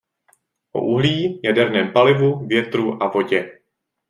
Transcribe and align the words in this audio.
O 0.73 0.81
uhlí, 0.93 1.39
jaderném 1.43 1.93
palivu, 1.93 2.47
větru 2.47 3.03
a 3.03 3.07
vodě. 3.07 3.59